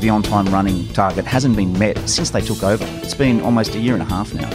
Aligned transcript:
the 0.00 0.08
on 0.10 0.22
time 0.22 0.46
running 0.46 0.86
target 0.88 1.24
hasn't 1.24 1.56
been 1.56 1.76
met 1.78 2.08
since 2.08 2.30
they 2.30 2.40
took 2.40 2.62
over. 2.62 2.84
It's 3.02 3.14
been 3.14 3.40
almost 3.40 3.74
a 3.74 3.78
year 3.78 3.94
and 3.94 4.02
a 4.02 4.06
half 4.06 4.32
now. 4.34 4.48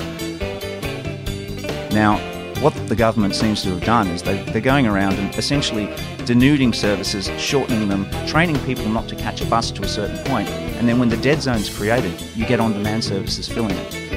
Now, 1.89 2.18
what 2.62 2.73
the 2.88 2.96
government 2.96 3.36
seems 3.36 3.62
to 3.64 3.70
have 3.71 3.84
done 3.84 4.08
is 4.08 4.24
they, 4.24 4.42
they're 4.52 4.62
going 4.62 4.88
around 4.88 5.16
and 5.16 5.36
essentially 5.36 5.88
denuding 6.25 6.74
services, 6.74 7.29
shortening 7.38 7.89
them, 7.89 8.10
training 8.25 8.57
people 8.66 8.88
not 8.88 9.10
to 9.10 9.16
catch 9.16 9.42
a 9.42 9.46
bus 9.46 9.70
to 9.71 9.84
a 9.84 9.88
certain 9.88 10.18
point, 10.25 10.48
and 10.50 10.88
then 10.88 10.98
when 10.98 11.10
the 11.10 11.18
dead 11.18 11.42
zone's 11.42 11.70
created, 11.70 12.14
you 12.36 12.46
get 12.46 12.60
on 12.60 12.71
demand 12.71 13.04
services 13.04 13.48
filling 13.48 13.75
it. 13.75 14.12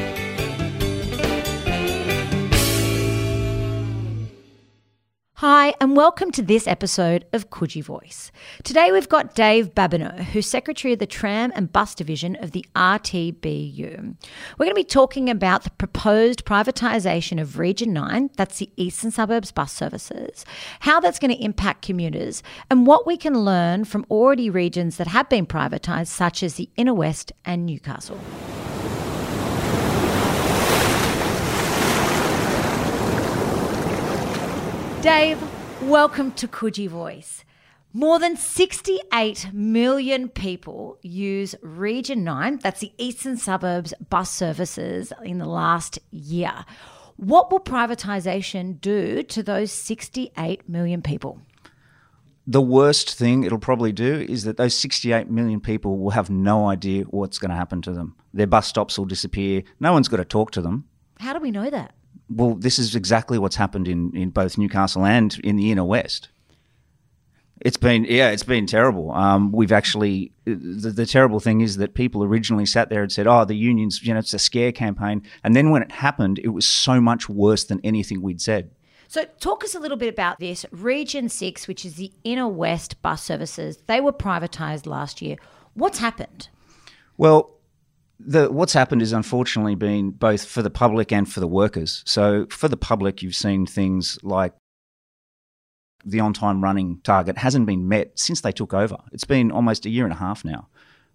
Hi, 5.41 5.75
and 5.83 5.95
welcome 5.95 6.31
to 6.31 6.41
this 6.41 6.67
episode 6.67 7.27
of 7.31 7.51
Coogee 7.51 7.85
Voice. 7.85 8.33
Today 8.65 8.91
we've 8.91 9.07
got 9.07 9.35
Dave 9.35 9.75
Babineau, 9.75 10.19
who's 10.19 10.47
Secretary 10.47 10.95
of 10.95 10.99
the 10.99 11.07
Tram 11.07 11.53
and 11.55 11.71
Bus 11.71 11.95
Division 11.95 12.37
of 12.37 12.53
the 12.53 12.65
RTBU. 12.75 14.17
We're 14.57 14.65
going 14.65 14.71
to 14.71 14.75
be 14.75 14.83
talking 14.83 15.29
about 15.29 15.65
the 15.65 15.71
proposed 15.73 16.47
privatisation 16.47 17.39
of 17.39 17.59
Region 17.59 17.93
9, 17.93 18.31
that's 18.39 18.57
the 18.57 18.71
Eastern 18.77 19.11
Suburbs 19.11 19.53
bus 19.53 19.75
services, 19.75 20.47
how 20.81 21.01
that's 21.01 21.19
going 21.19 21.37
to 21.37 21.45
impact 21.45 21.83
commuters, 21.83 22.43
and 22.71 22.87
what 22.87 23.07
we 23.07 23.19
can 23.19 23.39
learn 23.39 23.85
from 23.85 24.07
already 24.11 24.49
regions 24.49 24.97
that 24.97 25.09
have 25.09 25.29
been 25.29 25.45
privatised, 25.45 26.07
such 26.07 26.43
as 26.43 26.55
the 26.55 26.71
Inner 26.77 26.95
West 26.95 27.31
and 27.45 27.67
Newcastle. 27.67 28.19
Dave, 35.07 35.41
welcome 35.83 36.33
to 36.33 36.49
Coogee 36.49 36.89
Voice. 36.89 37.45
More 37.93 38.19
than 38.19 38.37
68 38.37 39.51
million 39.53 40.29
people 40.29 40.99
use 41.01 41.55
Region 41.63 42.25
9, 42.25 42.59
that's 42.61 42.81
the 42.81 42.93
eastern 42.99 43.37
suburbs 43.37 43.95
bus 44.11 44.29
services, 44.29 45.13
in 45.23 45.39
the 45.39 45.47
last 45.47 46.01
year. 46.11 46.65
What 47.15 47.53
will 47.53 47.61
privatisation 47.61 48.81
do 48.81 49.23
to 49.23 49.45
those 49.45 49.71
68 49.71 50.69
million 50.69 51.03
people? 51.03 51.41
The 52.45 52.61
worst 52.61 53.15
thing 53.15 53.45
it'll 53.45 53.61
probably 53.61 53.93
do 53.93 54.27
is 54.29 54.43
that 54.43 54.57
those 54.57 54.75
68 54.75 55.31
million 55.31 55.61
people 55.61 55.99
will 55.99 56.11
have 56.11 56.31
no 56.31 56.69
idea 56.69 57.05
what's 57.05 57.39
going 57.39 57.53
to 57.53 57.57
happen 57.57 57.81
to 57.83 57.93
them. 57.93 58.17
Their 58.35 58.49
bus 58.49 58.67
stops 58.67 58.99
will 58.99 59.07
disappear. 59.07 59.63
No 59.79 59.93
one's 59.93 60.09
got 60.09 60.17
to 60.17 60.25
talk 60.25 60.51
to 60.51 60.61
them. 60.61 60.87
How 61.21 61.33
do 61.33 61.39
we 61.39 61.53
know 61.53 61.71
that? 61.71 61.95
Well, 62.29 62.55
this 62.55 62.79
is 62.79 62.95
exactly 62.95 63.39
what's 63.39 63.57
happened 63.57 63.89
in, 63.89 64.15
in 64.17 64.31
both 64.31 64.59
Newcastle 64.59 65.05
and 65.05 65.39
in 65.45 65.57
the 65.57 65.71
inner 65.71 65.85
west. 65.85 66.29
It's 67.61 67.79
been 67.79 68.05
yeah, 68.05 68.31
it's 68.31 68.43
been 68.43 68.67
terrible. 68.67 69.13
Um, 69.13 69.51
we've 69.51 69.73
actually 69.73 70.33
the, 70.45 70.91
the, 70.91 71.07
terrible 71.07 71.41
thing 71.41 71.63
is 71.63 71.79
that 71.79 71.95
people 71.95 72.23
originally 72.23 72.67
sat 72.67 72.91
there 72.91 73.03
and 73.03 73.11
said, 73.11 73.27
"Oh, 73.27 73.47
the 73.47 73.57
unions, 73.57 74.03
you 74.03 74.13
know, 74.13 74.19
it's 74.19 74.35
a 74.35 74.39
scare 74.39 74.73
campaign," 74.73 75.23
and 75.43 75.57
then 75.57 75.71
when 75.71 75.83
it 75.83 75.91
happened, 75.91 76.39
it 76.41 76.51
was 76.51 76.67
so 76.67 77.01
much 77.01 77.31
worse 77.31 77.65
than 77.65 77.81
anything 77.83 78.21
we'd 78.21 78.43
said. 78.43 78.73
So, 79.09 79.25
talk 79.41 79.65
us 79.65 79.75
a 79.75 79.81
little 79.81 79.97
bit 79.97 80.13
about 80.13 80.39
this. 80.39 80.67
Region 80.71 81.31
Six, 81.31 81.67
which 81.67 81.87
is 81.87 81.95
the 81.95 82.13
inner 82.25 82.47
west 82.47 83.01
bus 83.01 83.23
services, 83.23 83.79
they 83.87 84.03
were 84.03 84.13
privatised 84.13 84.87
last 84.87 85.23
year. 85.23 85.37
What's 85.73 85.99
happened? 85.99 86.51
Well, 87.17 87.56
the, 88.19 88.51
what's 88.51 88.73
happened 88.73 89.03
is 89.03 89.13
unfortunately 89.13 89.75
been 89.75 90.11
both 90.11 90.45
for 90.45 90.63
the 90.63 90.71
public 90.71 91.13
and 91.13 91.31
for 91.31 91.41
the 91.41 91.47
workers. 91.47 92.03
So 92.07 92.47
for 92.51 92.69
the 92.69 92.77
public, 92.77 93.23
you've 93.23 93.37
seen 93.37 93.67
things 93.67 94.19
like 94.23 94.53
the 96.05 96.21
on-time 96.21 96.63
running 96.63 97.01
target 97.03 97.39
hasn't 97.39 97.67
been 97.67 97.89
met 97.89 98.19
since 98.19 98.41
they 98.41 98.53
took 98.53 98.73
over. 98.73 98.97
It's 99.13 99.25
been 99.25 99.51
almost 99.51 99.87
a 99.87 99.91
year 99.91 100.05
and 100.05 100.13
a 100.13 100.17
half 100.17 100.45
now. 100.45 100.69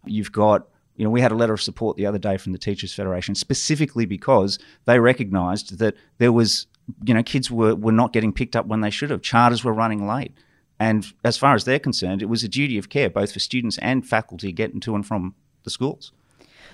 You've 0.06 0.32
got 0.32 0.68
you 0.96 1.06
know, 1.06 1.10
we 1.10 1.22
had 1.22 1.32
a 1.32 1.36
letter 1.36 1.54
of 1.54 1.62
support 1.62 1.98
the 1.98 2.06
other 2.06 2.20
day 2.20 2.38
from 2.38 2.52
the 2.52 2.58
Teachers 2.58 2.94
Federation 2.94 3.34
specifically 3.34 4.06
because 4.06 4.60
they 4.86 5.00
recognised 5.00 5.80
that 5.80 5.96
there 6.18 6.32
was, 6.32 6.68
you 7.06 7.14
know, 7.14 7.24
kids 7.24 7.50
were, 7.50 7.74
were 7.74 7.92
not 7.92 8.14
getting 8.14 8.34
picked 8.34 8.56
up 8.56 8.68
when 8.68 8.82
they 8.82 8.90
should 8.90 9.10
have. 9.10 9.22
Charters 9.22 9.64
were 9.64 9.74
running 9.74 10.06
late. 10.06 10.34
And 10.80 11.12
as 11.24 11.38
far 11.38 11.56
as 11.56 11.64
they're 11.64 11.80
concerned, 11.80 12.22
it 12.22 12.30
was 12.30 12.44
a 12.44 12.48
duty 12.48 12.78
of 12.78 12.90
care, 12.90 13.10
both 13.10 13.32
for 13.32 13.40
students 13.40 13.78
and 13.80 14.08
faculty 14.08 14.52
getting 14.52 14.80
to 14.82 14.96
and 14.96 15.06
from 15.06 15.36
the 15.64 15.70
schools. 15.70 16.12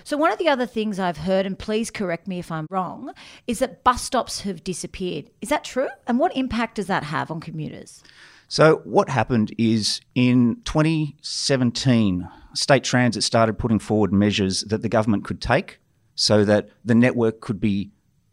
So, 0.08 0.16
one 0.16 0.32
of 0.32 0.38
the 0.38 0.48
other 0.48 0.64
things 0.64 0.98
I've 0.98 1.18
heard, 1.18 1.44
and 1.44 1.58
please 1.58 1.90
correct 1.90 2.26
me 2.26 2.38
if 2.38 2.50
I'm 2.50 2.66
wrong, 2.70 3.12
is 3.46 3.58
that 3.58 3.84
bus 3.84 4.00
stops 4.00 4.40
have 4.40 4.64
disappeared. 4.64 5.28
Is 5.42 5.50
that 5.50 5.64
true? 5.64 5.90
And 6.06 6.18
what 6.18 6.34
impact 6.34 6.76
does 6.76 6.86
that 6.86 7.02
have 7.02 7.30
on 7.30 7.40
commuters? 7.40 8.02
So, 8.48 8.76
what 8.84 9.10
happened 9.10 9.54
is 9.58 10.00
in 10.14 10.62
2017, 10.64 12.26
State 12.54 12.84
Transit 12.84 13.22
started 13.22 13.58
putting 13.58 13.78
forward 13.78 14.10
measures 14.10 14.62
that 14.62 14.80
the 14.80 14.88
government 14.88 15.26
could 15.26 15.42
take 15.42 15.78
so 16.14 16.42
that 16.42 16.70
the 16.82 16.94
network 16.94 17.42
could 17.42 17.60
be 17.60 17.90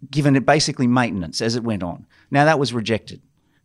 given 0.09 0.41
basically 0.45 0.87
maintenance 0.87 1.41
as 1.41 1.57
it 1.57 1.63
went 1.65 1.83
on. 1.83 2.07
Now, 2.31 2.45
that 2.45 2.57
was 2.57 2.71
rejected. 2.71 3.21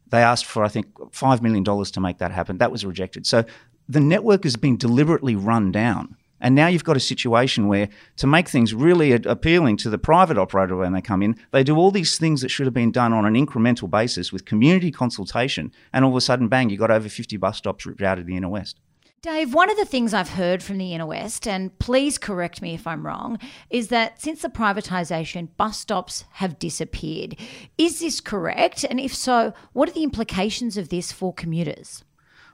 They 0.09 0.21
asked 0.21 0.47
for, 0.47 0.65
I 0.65 0.69
think, 0.69 0.93
$5 0.95 1.43
million 1.43 1.63
to 1.63 2.01
make 2.01 2.19
that 2.19 2.33
happen. 2.33 2.59
That 2.59 2.73
was 2.73 2.85
rejected. 2.85 3.25
So, 3.25 3.45
the 3.89 4.01
network 4.01 4.43
has 4.43 4.57
been 4.57 4.77
deliberately 4.77 5.37
run 5.37 5.71
down 5.71 6.17
and 6.41 6.55
now 6.55 6.67
you've 6.67 6.85
got 6.85 6.97
a 6.97 7.01
situation 7.01 7.69
where 7.69 7.89
to 8.17 8.27
make 8.27 8.49
things 8.49 8.75
really 8.75 9.13
appealing 9.13 9.77
to 9.79 9.91
the 9.91 9.99
private 9.99 10.39
operator 10.39 10.77
when 10.77 10.93
they 10.93 11.01
come 11.01 11.23
in, 11.23 11.37
they 11.51 11.63
do 11.63 11.77
all 11.77 11.91
these 11.91 12.19
things 12.19 12.41
that 12.41 12.51
should 12.51 12.67
have 12.67 12.75
been 12.75 12.93
done 12.93 13.13
on 13.13 13.27
an 13.27 13.35
incremental 13.35 13.91
basis 13.91 14.33
with 14.33 14.45
community 14.45 14.91
consultation. 14.91 15.73
And 15.93 16.05
all 16.05 16.13
of 16.13 16.17
a 16.17 16.21
sudden, 16.21 16.49
bang, 16.49 16.71
you've 16.71 16.81
got 16.81 16.91
over 16.91 17.09
50 17.09 17.37
bus 17.37 17.59
stops 17.59 17.87
ripped 17.87 18.03
out 18.03 18.19
of 18.19 18.27
the 18.27 18.37
inner 18.37 18.49
west. 18.49 18.81
Dave, 19.23 19.53
one 19.53 19.69
of 19.69 19.77
the 19.77 19.85
things 19.85 20.15
I've 20.15 20.31
heard 20.31 20.63
from 20.63 20.79
the 20.79 20.95
Inner 20.95 21.05
West, 21.05 21.47
and 21.47 21.79
please 21.79 22.17
correct 22.17 22.63
me 22.63 22.73
if 22.73 22.87
I'm 22.87 23.05
wrong, 23.05 23.39
is 23.69 23.89
that 23.89 24.19
since 24.23 24.41
the 24.41 24.49
privatisation, 24.49 25.49
bus 25.59 25.79
stops 25.79 26.25
have 26.33 26.59
disappeared. 26.59 27.37
Is 27.77 28.01
this 28.01 28.19
correct? 28.23 28.83
And 28.83 28.99
if 28.99 29.15
so, 29.15 29.53
what 29.75 29.91
are 29.91 29.93
the 29.93 30.05
implications 30.05 30.79
of 30.79 30.89
this 30.89 31.13
for 31.13 31.35
commuters? 31.35 32.03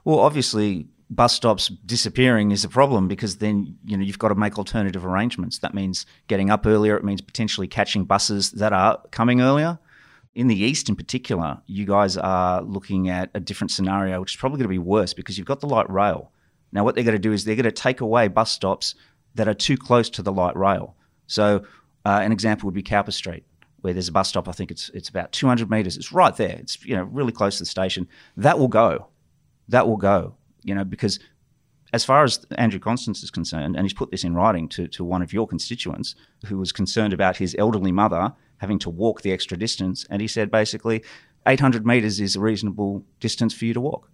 Well, 0.03 0.19
obviously, 0.19 0.87
bus 1.09 1.33
stops 1.33 1.69
disappearing 1.85 2.51
is 2.51 2.63
a 2.63 2.69
problem 2.69 3.07
because 3.07 3.37
then 3.37 3.77
you 3.85 3.97
know 3.97 4.03
you've 4.03 4.19
got 4.19 4.29
to 4.29 4.35
make 4.35 4.57
alternative 4.57 5.05
arrangements. 5.05 5.59
That 5.59 5.73
means 5.73 6.05
getting 6.27 6.49
up 6.49 6.65
earlier. 6.65 6.97
It 6.97 7.03
means 7.03 7.21
potentially 7.21 7.67
catching 7.67 8.05
buses 8.05 8.51
that 8.51 8.73
are 8.73 9.01
coming 9.11 9.41
earlier. 9.41 9.79
In 10.35 10.47
the 10.47 10.55
east, 10.55 10.87
in 10.87 10.95
particular, 10.95 11.59
you 11.65 11.85
guys 11.85 12.15
are 12.15 12.61
looking 12.61 13.09
at 13.09 13.31
a 13.33 13.39
different 13.39 13.71
scenario, 13.71 14.19
which 14.21 14.33
is 14.33 14.35
probably 14.35 14.57
going 14.57 14.65
to 14.65 14.69
be 14.69 14.77
worse 14.77 15.13
because 15.13 15.37
you've 15.37 15.47
got 15.47 15.61
the 15.61 15.67
light 15.67 15.89
rail. 15.89 16.31
Now, 16.71 16.83
what 16.83 16.93
they're 16.93 17.03
going 17.03 17.15
to 17.15 17.19
do 17.19 17.31
is 17.31 17.43
they're 17.43 17.55
going 17.55 17.63
to 17.63 17.71
take 17.71 18.01
away 18.01 18.27
bus 18.27 18.51
stops 18.51 18.93
that 19.33 19.47
are 19.47 19.55
too 19.55 19.77
close 19.77 20.09
to 20.11 20.21
the 20.21 20.31
light 20.31 20.55
rail. 20.55 20.95
So, 21.25 21.63
uh, 22.05 22.19
an 22.21 22.31
example 22.31 22.67
would 22.67 22.75
be 22.75 22.83
Cowper 22.83 23.11
Street, 23.11 23.45
where 23.81 23.93
there's 23.93 24.09
a 24.09 24.11
bus 24.11 24.29
stop. 24.29 24.47
I 24.47 24.51
think 24.51 24.69
it's 24.69 24.89
it's 24.89 25.09
about 25.09 25.31
200 25.31 25.71
meters. 25.71 25.97
It's 25.97 26.11
right 26.11 26.35
there. 26.35 26.57
It's 26.59 26.85
you 26.85 26.95
know 26.95 27.03
really 27.03 27.31
close 27.31 27.57
to 27.57 27.63
the 27.63 27.67
station. 27.67 28.07
That 28.35 28.59
will 28.59 28.67
go. 28.67 29.07
That 29.69 29.87
will 29.87 29.97
go 29.97 30.35
you 30.67 30.75
know, 30.75 30.83
because 30.83 31.19
as 31.93 32.03
far 32.03 32.23
as 32.23 32.45
Andrew 32.57 32.79
Constance 32.79 33.23
is 33.23 33.31
concerned, 33.31 33.75
and 33.75 33.85
he's 33.85 33.93
put 33.93 34.11
this 34.11 34.23
in 34.23 34.33
writing 34.35 34.67
to, 34.69 34.87
to 34.89 35.03
one 35.03 35.21
of 35.21 35.31
your 35.31 35.47
constituents 35.47 36.15
who 36.45 36.57
was 36.57 36.71
concerned 36.71 37.13
about 37.13 37.37
his 37.37 37.55
elderly 37.57 37.93
mother 37.93 38.33
having 38.57 38.77
to 38.79 38.89
walk 38.89 39.21
the 39.21 39.31
extra 39.31 39.57
distance, 39.57 40.05
and 40.09 40.21
he 40.21 40.27
said 40.27 40.51
basically 40.51 41.03
800 41.47 41.85
metres 41.85 42.19
is 42.19 42.35
a 42.35 42.41
reasonable 42.41 43.05
distance 43.19 43.53
for 43.53 43.65
you 43.65 43.73
to 43.73 43.81
walk. 43.81 44.11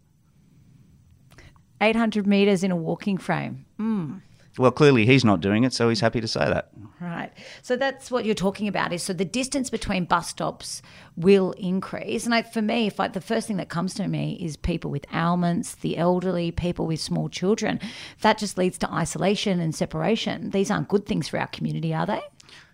800 1.81 2.27
metres 2.27 2.63
in 2.63 2.71
a 2.71 2.75
walking 2.75 3.17
frame. 3.17 3.65
Mm. 3.79 4.21
Well, 4.57 4.71
clearly 4.71 5.05
he's 5.05 5.25
not 5.25 5.41
doing 5.41 5.63
it, 5.63 5.73
so 5.73 5.89
he's 5.89 5.99
mm. 5.99 6.03
happy 6.03 6.21
to 6.21 6.27
say 6.27 6.45
that. 6.45 6.69
Right. 7.01 7.31
So 7.63 7.75
that's 7.75 8.11
what 8.11 8.23
you're 8.23 8.35
talking 8.35 8.67
about 8.67 8.93
is 8.93 9.01
so 9.01 9.13
the 9.13 9.25
distance 9.25 9.69
between 9.69 10.05
bus 10.05 10.29
stops 10.29 10.81
will 11.15 11.51
increase. 11.53 12.25
And 12.25 12.35
I, 12.35 12.43
for 12.43 12.61
me, 12.61 12.87
if 12.87 12.99
I, 12.99 13.07
the 13.07 13.21
first 13.21 13.47
thing 13.47 13.57
that 13.57 13.69
comes 13.69 13.93
to 13.95 14.07
me 14.07 14.37
is 14.39 14.55
people 14.55 14.91
with 14.91 15.05
ailments, 15.13 15.75
the 15.75 15.97
elderly, 15.97 16.51
people 16.51 16.85
with 16.85 16.99
small 16.99 17.29
children. 17.29 17.79
That 18.21 18.37
just 18.37 18.57
leads 18.57 18.77
to 18.79 18.91
isolation 18.91 19.59
and 19.59 19.73
separation. 19.73 20.51
These 20.51 20.69
aren't 20.69 20.87
good 20.87 21.05
things 21.05 21.27
for 21.27 21.39
our 21.39 21.47
community, 21.47 21.93
are 21.93 22.05
they? 22.05 22.21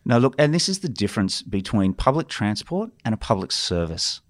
No, 0.05 0.17
look, 0.17 0.35
and 0.37 0.53
this 0.53 0.67
is 0.67 0.79
the 0.79 0.89
difference 0.89 1.41
between 1.41 1.93
public 1.93 2.27
transport 2.27 2.91
and 3.05 3.13
a 3.13 3.17
public 3.17 3.51
service. 3.51 4.21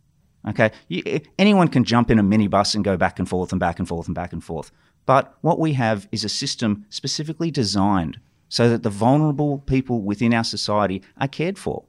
Okay, 0.47 0.71
you, 0.87 1.03
eh, 1.05 1.19
anyone 1.37 1.67
can 1.67 1.83
jump 1.83 2.09
in 2.09 2.17
a 2.17 2.23
minibus 2.23 2.73
and 2.73 2.83
go 2.83 2.95
back 2.95 3.19
and 3.19 3.27
forth 3.27 3.51
and 3.51 3.59
back 3.59 3.79
and 3.79 3.87
forth 3.87 4.07
and 4.07 4.15
back 4.15 4.31
and 4.31 4.43
forth. 4.43 4.71
But 5.09 5.33
what 5.41 5.57
we 5.57 5.73
have 5.73 6.07
is 6.11 6.23
a 6.23 6.29
system 6.29 6.85
specifically 6.89 7.49
designed 7.49 8.19
so 8.47 8.69
that 8.69 8.83
the 8.83 8.91
vulnerable 8.91 9.57
people 9.57 10.03
within 10.03 10.35
our 10.35 10.43
society 10.43 11.01
are 11.19 11.27
cared 11.27 11.57
for. 11.57 11.83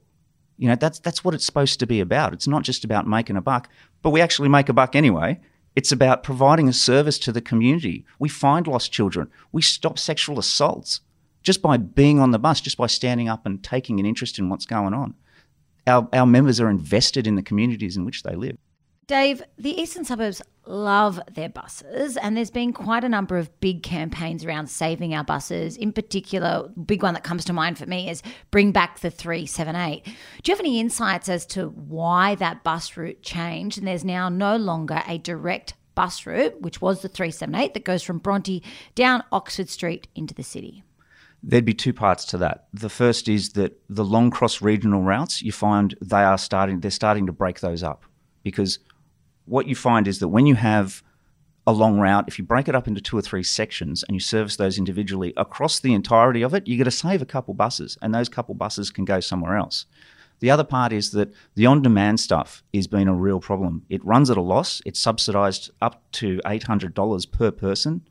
You 0.57 0.69
know, 0.69 0.75
that's, 0.75 0.97
that's 0.97 1.23
what 1.23 1.35
it's 1.35 1.45
supposed 1.45 1.79
to 1.81 1.85
be 1.85 1.99
about. 1.99 2.33
It's 2.33 2.47
not 2.47 2.63
just 2.63 2.83
about 2.83 3.05
making 3.05 3.37
a 3.37 3.41
buck, 3.41 3.69
but 4.01 4.09
we 4.09 4.21
actually 4.21 4.49
make 4.49 4.69
a 4.69 4.73
buck 4.73 4.95
anyway. 4.95 5.39
It's 5.75 5.91
about 5.91 6.23
providing 6.23 6.67
a 6.67 6.73
service 6.73 7.19
to 7.19 7.31
the 7.31 7.41
community. 7.41 8.07
We 8.17 8.27
find 8.27 8.65
lost 8.65 8.91
children. 8.91 9.29
We 9.51 9.61
stop 9.61 9.99
sexual 9.99 10.39
assaults 10.39 11.01
just 11.43 11.61
by 11.61 11.77
being 11.77 12.19
on 12.19 12.31
the 12.31 12.39
bus, 12.39 12.59
just 12.59 12.77
by 12.77 12.87
standing 12.87 13.29
up 13.29 13.45
and 13.45 13.63
taking 13.63 13.99
an 13.99 14.07
interest 14.07 14.39
in 14.39 14.49
what's 14.49 14.65
going 14.65 14.95
on. 14.95 15.13
Our, 15.85 16.09
our 16.11 16.25
members 16.25 16.59
are 16.59 16.71
invested 16.71 17.27
in 17.27 17.35
the 17.35 17.43
communities 17.43 17.97
in 17.97 18.03
which 18.03 18.23
they 18.23 18.33
live. 18.33 18.57
Dave, 19.05 19.43
the 19.57 19.79
eastern 19.79 20.05
suburbs 20.05 20.41
love 20.65 21.19
their 21.33 21.49
buses, 21.49 22.17
and 22.17 22.37
there's 22.37 22.51
been 22.51 22.73
quite 22.73 23.03
a 23.03 23.09
number 23.09 23.37
of 23.37 23.59
big 23.59 23.83
campaigns 23.83 24.45
around 24.45 24.67
saving 24.67 25.13
our 25.13 25.23
buses. 25.23 25.77
In 25.77 25.91
particular, 25.91 26.69
big 26.85 27.03
one 27.03 27.13
that 27.13 27.23
comes 27.23 27.45
to 27.45 27.53
mind 27.53 27.77
for 27.77 27.85
me 27.85 28.09
is 28.09 28.21
Bring 28.51 28.71
Back 28.71 28.99
the 28.99 29.09
378. 29.09 30.05
Do 30.05 30.11
you 30.45 30.55
have 30.55 30.59
any 30.59 30.79
insights 30.79 31.29
as 31.29 31.45
to 31.47 31.69
why 31.69 32.35
that 32.35 32.63
bus 32.63 32.95
route 32.95 33.21
changed 33.21 33.77
and 33.77 33.87
there's 33.87 34.05
now 34.05 34.29
no 34.29 34.55
longer 34.55 35.01
a 35.07 35.17
direct 35.17 35.73
bus 35.95 36.25
route, 36.25 36.61
which 36.61 36.81
was 36.81 37.01
the 37.01 37.09
378 37.09 37.73
that 37.73 37.83
goes 37.83 38.03
from 38.03 38.19
Bronte 38.19 38.63
down 38.95 39.23
Oxford 39.31 39.69
Street 39.69 40.07
into 40.15 40.33
the 40.33 40.43
city? 40.43 40.83
There'd 41.43 41.65
be 41.65 41.73
two 41.73 41.93
parts 41.93 42.25
to 42.25 42.37
that. 42.37 42.67
The 42.71 42.89
first 42.89 43.27
is 43.27 43.49
that 43.53 43.81
the 43.89 44.05
long 44.05 44.29
cross 44.29 44.61
regional 44.61 45.01
routes, 45.01 45.41
you 45.41 45.51
find 45.51 45.95
they 45.99 46.23
are 46.23 46.37
starting 46.37 46.81
they're 46.81 46.91
starting 46.91 47.25
to 47.25 47.31
break 47.31 47.61
those 47.61 47.81
up 47.81 48.05
because 48.43 48.77
what 49.45 49.67
you 49.67 49.75
find 49.75 50.07
is 50.07 50.19
that 50.19 50.29
when 50.29 50.45
you 50.45 50.55
have 50.55 51.03
a 51.67 51.71
long 51.71 51.99
route, 51.99 52.25
if 52.27 52.39
you 52.39 52.45
break 52.45 52.67
it 52.67 52.75
up 52.75 52.87
into 52.87 53.01
two 53.01 53.17
or 53.17 53.21
three 53.21 53.43
sections 53.43 54.03
and 54.03 54.15
you 54.15 54.19
service 54.19 54.55
those 54.55 54.77
individually 54.77 55.33
across 55.37 55.79
the 55.79 55.93
entirety 55.93 56.41
of 56.41 56.53
it, 56.53 56.67
you're 56.67 56.77
going 56.77 56.85
to 56.85 56.91
save 56.91 57.21
a 57.21 57.25
couple 57.25 57.53
buses, 57.53 57.97
and 58.01 58.13
those 58.13 58.29
couple 58.29 58.55
buses 58.55 58.89
can 58.89 59.05
go 59.05 59.19
somewhere 59.19 59.55
else. 59.55 59.85
The 60.39 60.49
other 60.49 60.63
part 60.63 60.91
is 60.91 61.11
that 61.11 61.31
the 61.53 61.67
on 61.67 61.83
demand 61.83 62.19
stuff 62.19 62.63
has 62.73 62.87
been 62.87 63.07
a 63.07 63.13
real 63.13 63.39
problem. 63.39 63.85
It 63.89 64.03
runs 64.03 64.31
at 64.31 64.37
a 64.37 64.41
loss, 64.41 64.81
it's 64.85 64.99
subsidised 64.99 65.69
up 65.81 66.01
to 66.13 66.41
$800 66.45 67.31
per 67.31 67.51
person. 67.51 68.01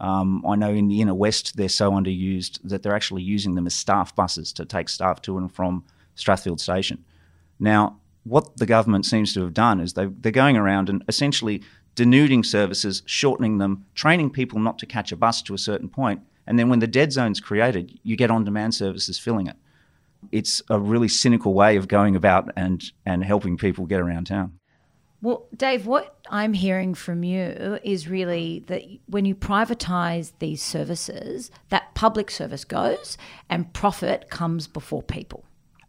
Um, 0.00 0.44
I 0.46 0.56
know 0.56 0.70
in 0.70 0.88
the 0.88 1.02
inner 1.02 1.14
west 1.14 1.56
they're 1.56 1.68
so 1.68 1.92
underused 1.92 2.58
that 2.64 2.82
they're 2.82 2.96
actually 2.96 3.22
using 3.22 3.54
them 3.54 3.66
as 3.66 3.74
staff 3.74 4.16
buses 4.16 4.52
to 4.54 4.64
take 4.64 4.88
staff 4.88 5.20
to 5.22 5.36
and 5.36 5.52
from 5.52 5.84
Strathfield 6.16 6.58
Station. 6.58 7.04
Now, 7.60 8.00
what 8.24 8.56
the 8.56 8.66
government 8.66 9.06
seems 9.06 9.32
to 9.34 9.42
have 9.42 9.54
done 9.54 9.80
is 9.80 9.92
they, 9.92 10.06
they're 10.06 10.32
going 10.32 10.56
around 10.56 10.88
and 10.88 11.04
essentially 11.08 11.62
denuding 11.94 12.44
services, 12.44 13.02
shortening 13.06 13.58
them, 13.58 13.84
training 13.94 14.30
people 14.30 14.58
not 14.58 14.78
to 14.78 14.86
catch 14.86 15.12
a 15.12 15.16
bus 15.16 15.42
to 15.42 15.54
a 15.54 15.58
certain 15.58 15.88
point, 15.88 16.20
and 16.46 16.58
then 16.58 16.68
when 16.68 16.80
the 16.80 16.86
dead 16.86 17.12
zone's 17.12 17.40
created, 17.40 17.98
you 18.02 18.16
get 18.16 18.30
on 18.30 18.44
demand 18.44 18.74
services 18.74 19.18
filling 19.18 19.46
it. 19.46 19.56
It's 20.32 20.62
a 20.68 20.78
really 20.78 21.08
cynical 21.08 21.54
way 21.54 21.76
of 21.76 21.88
going 21.88 22.16
about 22.16 22.50
and, 22.56 22.82
and 23.06 23.24
helping 23.24 23.56
people 23.56 23.86
get 23.86 24.00
around 24.00 24.26
town. 24.26 24.58
Well, 25.22 25.46
Dave, 25.56 25.86
what 25.86 26.18
I'm 26.28 26.52
hearing 26.52 26.92
from 26.92 27.24
you 27.24 27.78
is 27.82 28.08
really 28.08 28.62
that 28.66 28.82
when 29.06 29.24
you 29.24 29.34
privatise 29.34 30.32
these 30.38 30.62
services, 30.62 31.50
that 31.70 31.94
public 31.94 32.30
service 32.30 32.64
goes 32.64 33.16
and 33.48 33.72
profit 33.72 34.28
comes 34.28 34.66
before 34.66 35.02
people. 35.02 35.44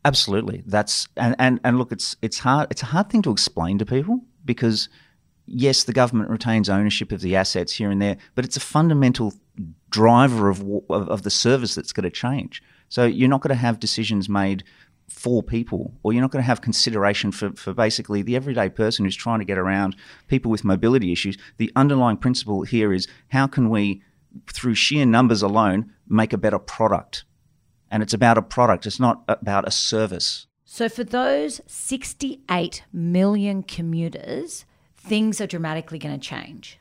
Absolutely. 0.06 0.64
That's 0.68 1.08
and, 1.18 1.36
and, 1.40 1.60
and 1.64 1.80
look, 1.80 1.92
it's 1.92 2.16
it's 2.22 2.38
hard. 2.40 2.68
It's 2.70 2.84
a 2.84 2.86
hard 2.86 3.10
thing 3.10 3.24
to 3.24 3.32
explain 3.32 3.80
to 3.80 3.86
people 3.86 4.22
because 4.46 4.88
yes, 5.48 5.84
the 5.84 5.94
government 5.94 6.30
retains 6.30 6.70
ownership 6.70 7.12
of 7.12 7.22
the 7.22 7.36
assets 7.36 7.74
here 7.74 7.90
and 7.90 8.00
there, 8.00 8.18
but 8.36 8.46
it's 8.46 8.56
a 8.56 8.62
fundamental 8.62 9.34
driver 9.90 10.48
of 10.48 10.64
of, 10.92 11.10
of 11.10 11.24
the 11.24 11.32
service 11.32 11.74
that's 11.74 11.92
going 11.92 12.04
to 12.04 12.12
change. 12.12 12.62
So 12.88 13.06
you're 13.06 13.28
not 13.28 13.42
going 13.42 13.56
to 13.56 13.62
have 13.62 13.80
decisions 13.80 14.30
made 14.30 14.64
for 15.10 15.42
people, 15.42 15.92
or 16.04 16.14
you're 16.14 16.22
not 16.22 16.32
going 16.32 16.44
to 16.44 16.48
have 16.48 16.62
consideration 16.62 17.32
for, 17.32 17.52
for 17.54 17.74
basically 17.74 18.22
the 18.22 18.36
everyday 18.36 18.70
person 18.70 19.06
who's 19.06 19.16
trying 19.16 19.40
to 19.40 19.46
get 19.46 19.58
around 19.58 19.96
people 20.28 20.52
with 20.52 20.64
mobility 20.64 21.12
issues. 21.12 21.36
The 21.58 21.72
underlying 21.76 22.18
principle 22.18 22.62
here 22.62 22.94
is 22.94 23.08
how 23.30 23.48
can 23.48 23.70
we, 23.70 24.04
through 24.52 24.76
sheer 24.76 25.06
numbers 25.06 25.42
alone, 25.42 25.92
make 26.08 26.34
a 26.34 26.38
better 26.38 26.60
product 26.60 27.24
and 27.96 28.04
it's 28.04 28.14
about 28.14 28.38
a 28.38 28.42
product, 28.42 28.86
it's 28.86 29.00
not 29.00 29.24
about 29.30 29.66
a 29.66 29.72
service. 29.72 30.48
So, 30.66 30.90
for 30.90 31.06
those 31.06 31.62
68 31.66 32.84
million 32.92 33.64
commuters, 33.64 34.66
things 34.98 35.40
are 35.40 35.48
dramatically 35.48 35.98
going 35.98 36.20
to 36.20 36.20
change. 36.20 36.78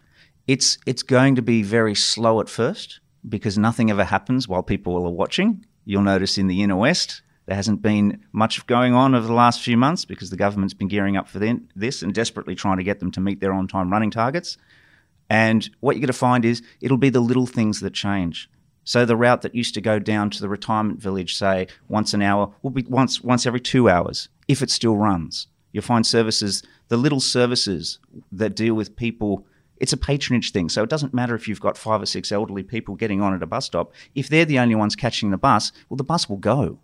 It's, 0.48 0.76
it's 0.86 1.04
going 1.04 1.36
to 1.36 1.42
be 1.42 1.62
very 1.62 1.94
slow 1.94 2.40
at 2.40 2.48
first 2.48 2.98
because 3.28 3.56
nothing 3.56 3.92
ever 3.92 4.02
happens 4.02 4.48
while 4.48 4.64
people 4.64 4.96
are 4.96 5.08
watching. 5.08 5.64
You'll 5.84 6.02
notice 6.02 6.36
in 6.36 6.48
the 6.48 6.64
inner 6.64 6.74
west, 6.74 7.22
there 7.46 7.54
hasn't 7.54 7.80
been 7.80 8.24
much 8.32 8.66
going 8.66 8.92
on 8.92 9.14
over 9.14 9.28
the 9.28 9.34
last 9.34 9.62
few 9.62 9.76
months 9.76 10.04
because 10.04 10.30
the 10.30 10.36
government's 10.36 10.74
been 10.74 10.88
gearing 10.88 11.16
up 11.16 11.28
for 11.28 11.38
this 11.76 12.02
and 12.02 12.12
desperately 12.12 12.56
trying 12.56 12.78
to 12.78 12.82
get 12.82 12.98
them 12.98 13.12
to 13.12 13.20
meet 13.20 13.38
their 13.38 13.52
on 13.52 13.68
time 13.68 13.92
running 13.92 14.10
targets. 14.10 14.58
And 15.30 15.70
what 15.78 15.94
you're 15.94 16.00
going 16.00 16.08
to 16.08 16.12
find 16.12 16.44
is 16.44 16.60
it'll 16.80 16.96
be 16.96 17.10
the 17.10 17.20
little 17.20 17.46
things 17.46 17.78
that 17.82 17.94
change. 17.94 18.50
So 18.84 19.04
the 19.04 19.16
route 19.16 19.42
that 19.42 19.54
used 19.54 19.74
to 19.74 19.80
go 19.80 19.98
down 19.98 20.30
to 20.30 20.40
the 20.40 20.48
retirement 20.48 21.00
village, 21.00 21.34
say 21.34 21.66
once 21.88 22.14
an 22.14 22.22
hour, 22.22 22.52
will 22.62 22.70
be 22.70 22.84
once 22.88 23.22
once 23.22 23.46
every 23.46 23.60
two 23.60 23.88
hours 23.88 24.28
if 24.46 24.62
it 24.62 24.70
still 24.70 24.96
runs. 24.96 25.48
You'll 25.72 25.82
find 25.82 26.06
services, 26.06 26.62
the 26.88 26.96
little 26.96 27.20
services 27.20 27.98
that 28.30 28.54
deal 28.54 28.74
with 28.74 28.94
people. 28.94 29.44
It's 29.78 29.92
a 29.92 29.96
patronage 29.96 30.52
thing, 30.52 30.68
so 30.68 30.84
it 30.84 30.88
doesn't 30.88 31.12
matter 31.12 31.34
if 31.34 31.48
you've 31.48 31.60
got 31.60 31.76
five 31.76 32.00
or 32.00 32.06
six 32.06 32.30
elderly 32.30 32.62
people 32.62 32.94
getting 32.94 33.20
on 33.20 33.34
at 33.34 33.42
a 33.42 33.46
bus 33.46 33.66
stop. 33.66 33.92
If 34.14 34.28
they're 34.28 34.44
the 34.44 34.60
only 34.60 34.76
ones 34.76 34.94
catching 34.94 35.30
the 35.30 35.36
bus, 35.36 35.72
well, 35.88 35.96
the 35.96 36.04
bus 36.04 36.28
will 36.28 36.36
go. 36.36 36.78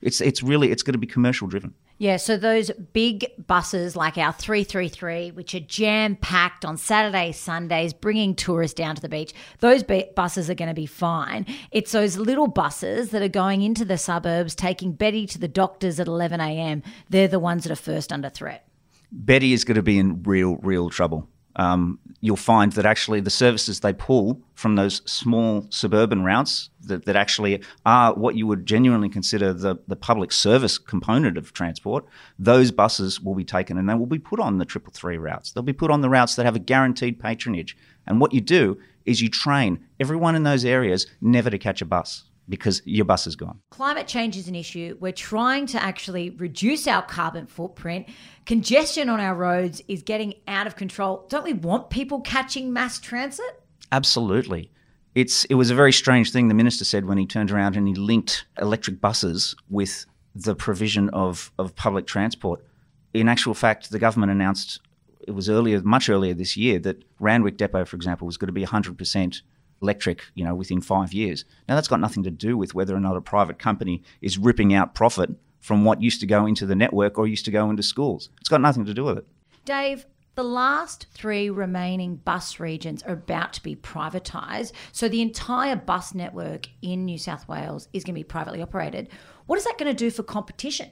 It's 0.00 0.20
it's 0.20 0.42
really 0.42 0.70
it's 0.70 0.82
going 0.82 0.92
to 0.92 0.98
be 0.98 1.06
commercial 1.06 1.48
driven. 1.48 1.74
Yeah, 1.96 2.16
so 2.16 2.36
those 2.36 2.70
big 2.92 3.24
buses 3.46 3.94
like 3.94 4.18
our 4.18 4.32
333, 4.32 5.30
which 5.30 5.54
are 5.54 5.60
jam 5.60 6.16
packed 6.16 6.64
on 6.64 6.76
Saturdays, 6.76 7.38
Sundays, 7.38 7.92
bringing 7.92 8.34
tourists 8.34 8.74
down 8.74 8.96
to 8.96 9.02
the 9.02 9.08
beach, 9.08 9.32
those 9.60 9.84
buses 9.84 10.50
are 10.50 10.54
going 10.54 10.68
to 10.68 10.74
be 10.74 10.86
fine. 10.86 11.46
It's 11.70 11.92
those 11.92 12.16
little 12.16 12.48
buses 12.48 13.10
that 13.10 13.22
are 13.22 13.28
going 13.28 13.62
into 13.62 13.84
the 13.84 13.96
suburbs, 13.96 14.56
taking 14.56 14.92
Betty 14.92 15.26
to 15.28 15.38
the 15.38 15.46
doctors 15.46 16.00
at 16.00 16.08
11 16.08 16.40
a.m. 16.40 16.82
They're 17.10 17.28
the 17.28 17.38
ones 17.38 17.62
that 17.62 17.72
are 17.72 17.76
first 17.76 18.12
under 18.12 18.28
threat. 18.28 18.66
Betty 19.12 19.52
is 19.52 19.64
going 19.64 19.76
to 19.76 19.82
be 19.82 19.98
in 19.98 20.24
real, 20.24 20.56
real 20.56 20.90
trouble 20.90 21.28
um, 21.56 21.98
you'll 22.20 22.36
find 22.36 22.72
that 22.72 22.86
actually 22.86 23.20
the 23.20 23.30
services 23.30 23.80
they 23.80 23.92
pull 23.92 24.40
from 24.54 24.76
those 24.76 25.02
small 25.10 25.66
suburban 25.70 26.24
routes 26.24 26.70
that, 26.86 27.04
that 27.04 27.16
actually 27.16 27.62
are 27.84 28.14
what 28.14 28.36
you 28.36 28.46
would 28.46 28.66
genuinely 28.66 29.08
consider 29.08 29.52
the, 29.52 29.76
the 29.86 29.96
public 29.96 30.32
service 30.32 30.78
component 30.78 31.36
of 31.36 31.52
transport, 31.52 32.04
those 32.38 32.70
buses 32.70 33.20
will 33.20 33.34
be 33.34 33.44
taken 33.44 33.78
and 33.78 33.88
they 33.88 33.94
will 33.94 34.06
be 34.06 34.18
put 34.18 34.40
on 34.40 34.58
the 34.58 34.64
triple 34.64 34.92
three 34.92 35.18
routes. 35.18 35.52
They'll 35.52 35.62
be 35.62 35.72
put 35.72 35.90
on 35.90 36.00
the 36.00 36.10
routes 36.10 36.36
that 36.36 36.46
have 36.46 36.56
a 36.56 36.60
guaranteed 36.60 37.18
patronage. 37.18 37.76
And 38.06 38.20
what 38.20 38.32
you 38.32 38.40
do 38.40 38.78
is 39.04 39.20
you 39.20 39.28
train 39.28 39.84
everyone 40.00 40.34
in 40.34 40.42
those 40.42 40.64
areas 40.64 41.06
never 41.20 41.50
to 41.50 41.58
catch 41.58 41.82
a 41.82 41.86
bus 41.86 42.24
because 42.48 42.82
your 42.84 43.04
bus 43.04 43.26
is 43.26 43.36
gone. 43.36 43.58
Climate 43.70 44.06
change 44.06 44.36
is 44.36 44.48
an 44.48 44.54
issue. 44.54 44.96
We're 45.00 45.12
trying 45.12 45.66
to 45.68 45.82
actually 45.82 46.30
reduce 46.30 46.86
our 46.86 47.02
carbon 47.02 47.46
footprint. 47.46 48.08
Congestion 48.44 49.08
on 49.08 49.20
our 49.20 49.34
roads 49.34 49.82
is 49.88 50.02
getting 50.02 50.34
out 50.46 50.66
of 50.66 50.76
control. 50.76 51.26
Don't 51.28 51.44
we 51.44 51.54
want 51.54 51.90
people 51.90 52.20
catching 52.20 52.72
mass 52.72 53.00
transit? 53.00 53.62
Absolutely. 53.92 54.70
It's 55.14 55.44
it 55.44 55.54
was 55.54 55.70
a 55.70 55.74
very 55.74 55.92
strange 55.92 56.32
thing 56.32 56.48
the 56.48 56.54
minister 56.54 56.84
said 56.84 57.04
when 57.04 57.18
he 57.18 57.26
turned 57.26 57.50
around 57.50 57.76
and 57.76 57.86
he 57.86 57.94
linked 57.94 58.46
electric 58.60 59.00
buses 59.00 59.54
with 59.70 60.06
the 60.34 60.54
provision 60.54 61.08
of, 61.10 61.52
of 61.58 61.76
public 61.76 62.06
transport. 62.06 62.64
In 63.12 63.28
actual 63.28 63.54
fact, 63.54 63.90
the 63.90 63.98
government 63.98 64.32
announced 64.32 64.80
it 65.20 65.30
was 65.30 65.48
earlier, 65.48 65.80
much 65.82 66.08
earlier 66.08 66.34
this 66.34 66.56
year, 66.56 66.78
that 66.80 67.02
Randwick 67.20 67.56
Depot, 67.56 67.84
for 67.84 67.96
example, 67.96 68.26
was 68.26 68.36
going 68.36 68.48
to 68.48 68.52
be 68.52 68.64
100% 68.64 69.42
electric, 69.80 70.24
you 70.34 70.44
know, 70.44 70.54
within 70.54 70.80
five 70.80 71.12
years. 71.12 71.44
Now 71.68 71.76
that's 71.76 71.88
got 71.88 72.00
nothing 72.00 72.24
to 72.24 72.30
do 72.30 72.56
with 72.56 72.74
whether 72.74 72.94
or 72.94 73.00
not 73.00 73.16
a 73.16 73.20
private 73.20 73.58
company 73.58 74.02
is 74.20 74.38
ripping 74.38 74.74
out 74.74 74.94
profit 74.94 75.30
from 75.60 75.84
what 75.84 76.02
used 76.02 76.20
to 76.20 76.26
go 76.26 76.46
into 76.46 76.66
the 76.66 76.74
network 76.74 77.18
or 77.18 77.26
used 77.26 77.44
to 77.46 77.50
go 77.50 77.70
into 77.70 77.82
schools. 77.82 78.28
It's 78.40 78.48
got 78.48 78.60
nothing 78.60 78.84
to 78.86 78.94
do 78.94 79.04
with 79.04 79.18
it. 79.18 79.26
Dave, 79.64 80.04
the 80.34 80.44
last 80.44 81.06
three 81.12 81.48
remaining 81.50 82.16
bus 82.16 82.58
regions 82.58 83.02
are 83.04 83.14
about 83.14 83.52
to 83.54 83.62
be 83.62 83.76
privatised. 83.76 84.72
So 84.92 85.08
the 85.08 85.22
entire 85.22 85.76
bus 85.76 86.14
network 86.14 86.68
in 86.82 87.04
New 87.04 87.18
South 87.18 87.46
Wales 87.48 87.88
is 87.92 88.04
going 88.04 88.14
to 88.14 88.18
be 88.18 88.24
privately 88.24 88.60
operated. 88.60 89.08
What 89.46 89.58
is 89.58 89.64
that 89.64 89.78
going 89.78 89.90
to 89.90 89.96
do 89.96 90.10
for 90.10 90.22
competition? 90.22 90.90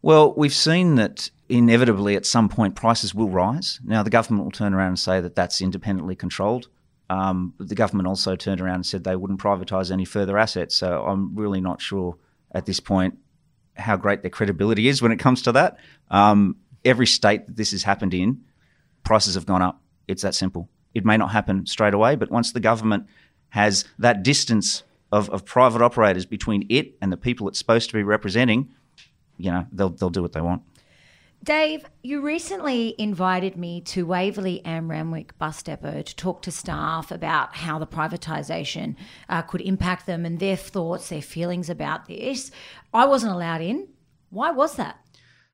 Well, 0.00 0.32
we've 0.34 0.54
seen 0.54 0.94
that 0.94 1.30
inevitably 1.48 2.14
at 2.14 2.24
some 2.24 2.48
point 2.48 2.76
prices 2.76 3.14
will 3.14 3.28
rise. 3.28 3.80
Now, 3.84 4.02
the 4.02 4.10
government 4.10 4.44
will 4.44 4.52
turn 4.52 4.72
around 4.72 4.88
and 4.88 4.98
say 4.98 5.20
that 5.20 5.34
that's 5.34 5.60
independently 5.60 6.14
controlled. 6.14 6.68
Um, 7.10 7.54
the 7.58 7.74
government 7.74 8.06
also 8.06 8.36
turned 8.36 8.60
around 8.60 8.76
and 8.76 8.86
said 8.86 9.04
they 9.04 9.16
wouldn't 9.16 9.40
privatise 9.40 9.90
any 9.90 10.04
further 10.04 10.38
assets. 10.38 10.76
So 10.76 11.04
I'm 11.04 11.34
really 11.34 11.60
not 11.60 11.80
sure 11.80 12.16
at 12.52 12.66
this 12.66 12.80
point 12.80 13.18
how 13.76 13.96
great 13.96 14.22
their 14.22 14.30
credibility 14.30 14.88
is 14.88 15.00
when 15.00 15.12
it 15.12 15.18
comes 15.18 15.42
to 15.42 15.52
that. 15.52 15.78
Um, 16.10 16.56
every 16.84 17.06
state 17.06 17.46
that 17.46 17.56
this 17.56 17.70
has 17.72 17.82
happened 17.82 18.14
in, 18.14 18.40
prices 19.04 19.34
have 19.34 19.46
gone 19.46 19.62
up. 19.62 19.82
It's 20.06 20.22
that 20.22 20.34
simple. 20.34 20.68
It 20.94 21.04
may 21.04 21.16
not 21.16 21.30
happen 21.30 21.66
straight 21.66 21.94
away, 21.94 22.16
but 22.16 22.30
once 22.30 22.52
the 22.52 22.60
government 22.60 23.06
has 23.50 23.84
that 23.98 24.22
distance 24.22 24.82
of, 25.12 25.30
of 25.30 25.44
private 25.44 25.82
operators 25.82 26.26
between 26.26 26.66
it 26.68 26.94
and 27.00 27.12
the 27.12 27.16
people 27.16 27.48
it's 27.48 27.58
supposed 27.58 27.88
to 27.90 27.96
be 27.96 28.02
representing, 28.02 28.68
you 29.36 29.50
know, 29.50 29.66
they'll, 29.72 29.90
they'll 29.90 30.10
do 30.10 30.22
what 30.22 30.32
they 30.32 30.40
want. 30.40 30.62
Dave, 31.44 31.86
you 32.02 32.20
recently 32.20 32.96
invited 32.98 33.56
me 33.56 33.80
to 33.82 34.04
Waverley 34.04 34.60
and 34.64 34.88
Randwick 34.88 35.38
Bus 35.38 35.62
Depot 35.62 36.02
to 36.02 36.16
talk 36.16 36.42
to 36.42 36.50
staff 36.50 37.12
about 37.12 37.54
how 37.54 37.78
the 37.78 37.86
privatisation 37.86 38.96
uh, 39.28 39.42
could 39.42 39.60
impact 39.60 40.06
them 40.06 40.26
and 40.26 40.40
their 40.40 40.56
thoughts, 40.56 41.08
their 41.08 41.22
feelings 41.22 41.70
about 41.70 42.06
this. 42.06 42.50
I 42.92 43.06
wasn't 43.06 43.32
allowed 43.32 43.60
in. 43.60 43.88
Why 44.30 44.50
was 44.50 44.74
that? 44.74 44.98